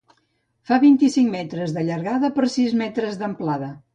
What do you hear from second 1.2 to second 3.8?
metres de llargada per sis metres d'amplada.